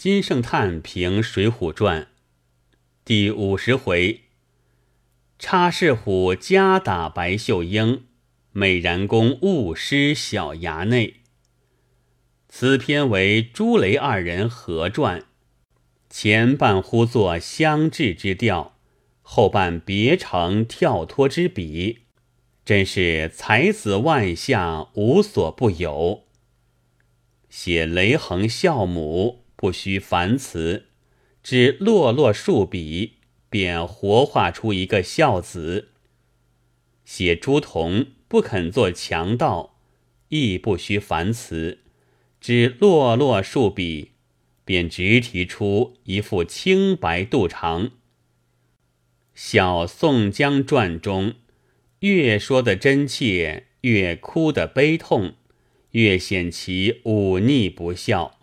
[0.00, 2.04] 金圣叹评《水浒传》
[3.04, 4.22] 第五十回：
[5.38, 8.04] 插翅虎夹打白秀英，
[8.52, 11.16] 美髯公误失小衙内。
[12.48, 15.26] 此篇为朱雷二人合传，
[16.08, 18.78] 前半呼作相制之调，
[19.20, 22.04] 后半别成跳脱之笔，
[22.64, 26.24] 真是才子万象，无所不有。
[27.50, 30.86] 写雷横孝母，不需繁词，
[31.42, 33.16] 只落落数笔，
[33.50, 35.90] 便活画出一个孝子。
[37.04, 39.76] 写朱仝不肯做强盗，
[40.30, 41.80] 亦不需繁词，
[42.40, 44.12] 只落落数笔，
[44.64, 47.90] 便直提出一副清白肚肠。
[49.34, 51.34] 小宋江传中，
[51.98, 55.34] 越说的真切，越哭的悲痛。
[55.90, 58.39] 越显其忤逆不孝，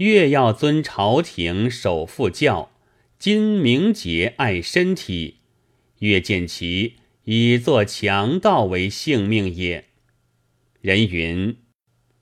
[0.00, 2.70] 越要尊朝廷守父教，
[3.18, 5.40] 今明节爱身体，
[5.98, 9.88] 越见其以作强盗为性命也。
[10.80, 11.58] 人云：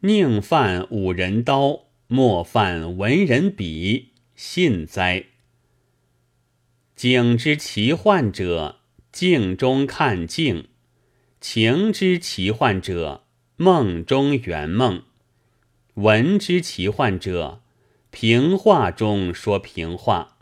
[0.00, 5.24] 宁犯五人刀，莫犯文人笔，信哉？
[6.94, 10.64] 景之奇幻者，镜中看镜；
[11.40, 13.24] 情之奇幻者。
[13.56, 15.04] 梦中圆梦，
[15.96, 17.60] 闻之奇幻者，
[18.10, 20.38] 平话中说平话。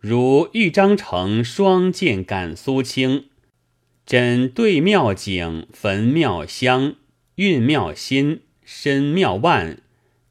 [0.00, 3.28] 如豫章城双剑赶苏青，
[4.04, 6.96] 枕对妙景，焚妙香，
[7.36, 9.80] 运妙心，身妙万，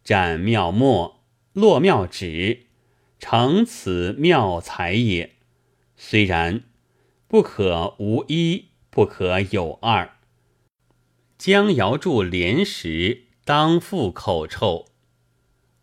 [0.03, 2.63] 展妙墨，落妙纸，
[3.17, 5.35] 成此妙才也。
[5.95, 6.63] 虽然，
[7.29, 10.17] 不可无一，不可有二。
[11.37, 14.85] 江瑶柱连时当复口臭，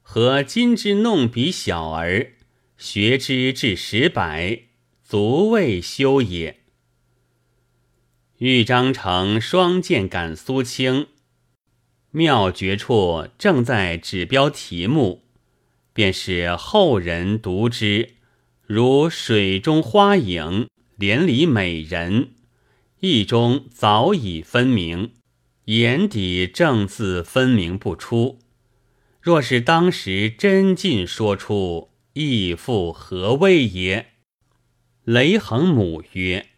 [0.00, 2.32] 和今之弄笔小儿
[2.78, 4.62] 学之至十百，
[5.04, 6.60] 足谓休也。
[8.38, 11.08] 豫章城双剑赶苏青，
[12.12, 15.24] 妙绝处正在指标题目，
[15.92, 18.14] 便是后人读之，
[18.66, 22.30] 如水中花影，帘里美人，
[23.00, 25.12] 意中早已分明。
[25.70, 28.40] 眼底正字分明不出，
[29.20, 34.06] 若是当时真尽说出，亦复何谓也？
[35.04, 36.48] 雷横母曰：“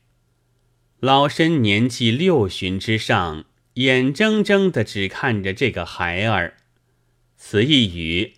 [0.98, 6.56] 老身年纪六旬之上，眼睁睁的只看着这个孩儿。
[7.36, 8.36] 此一语，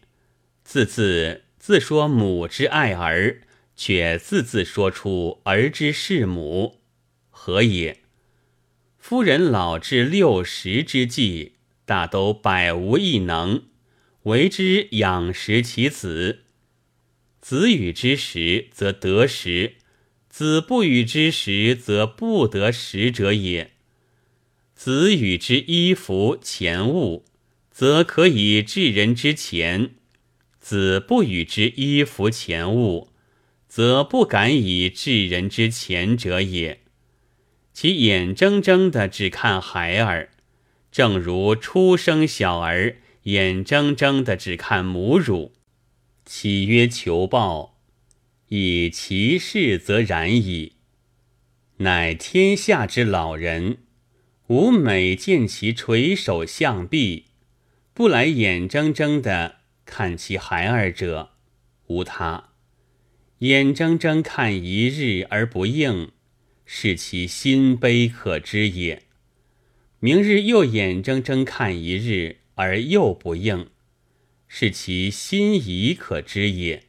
[0.65, 3.43] 字字自说母之爱儿，
[3.77, 6.81] 却字字说出儿之弑母，
[7.31, 8.01] 何也？”
[9.07, 11.53] 夫人老至六十之际，
[11.85, 13.65] 大都百无一能，
[14.23, 16.45] 为之养食其子。
[17.43, 19.73] 子与之时，则得食；
[20.31, 23.73] 子不与之时，则不得食者也。
[24.75, 27.27] 子与之衣服钱物，
[27.71, 29.91] 则可以治人之钱；
[30.59, 33.11] 子不与之衣服钱物，
[33.69, 36.84] 则不敢以治人之钱者也。
[37.75, 40.31] 其眼睁睁的只看孩儿，
[40.93, 45.53] 正如出生小儿眼睁睁的只看母乳，
[46.25, 47.77] 岂曰求报？
[48.47, 50.75] 以其事则然矣。
[51.79, 53.79] 乃天下之老人，
[54.47, 57.25] 吾每见其垂首向臂，
[57.93, 61.31] 不来眼睁睁的看其孩儿者，
[61.89, 62.51] 无他。
[63.39, 66.13] 眼睁睁看一日而不应。
[66.65, 69.03] 是其心悲可知也。
[70.01, 73.69] 明日又眼睁睁看一日而又不应，
[74.49, 76.85] 是其心疑可知也。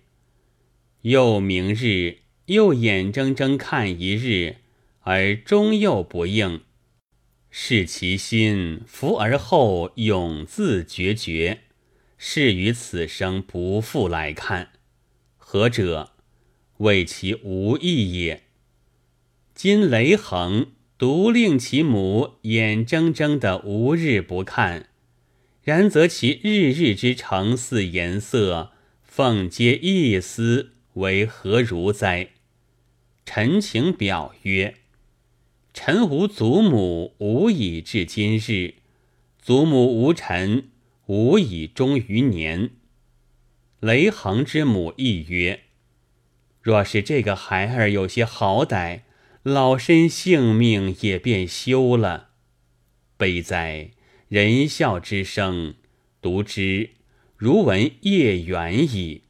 [1.01, 4.57] 又明日又眼睁睁看一日
[5.01, 6.61] 而终又不应，
[7.49, 11.61] 是其心伏而后永自决绝，
[12.17, 14.71] 是于此生不复来看。
[15.37, 16.13] 何者？
[16.77, 18.44] 谓其无益也。
[19.55, 20.67] 今雷横
[20.97, 24.89] 独令其母眼睁睁的无日不看，
[25.63, 32.31] 然则其日日之成似颜色，奉皆一丝，为何如哉？
[33.25, 34.75] 陈情表曰
[35.73, 38.73] ：“臣无祖母，无以至今日；
[39.41, 40.65] 祖母无臣，
[41.05, 42.71] 无以终于年。”
[43.79, 45.61] 雷横之母亦曰
[46.61, 48.99] ：“若是这个孩儿有些好歹。”
[49.45, 52.29] 老身性命也便休了，
[53.15, 53.91] 悲哉！
[54.27, 55.75] 仁孝之声，
[56.19, 56.89] 独之
[57.37, 59.24] 如闻夜远矣。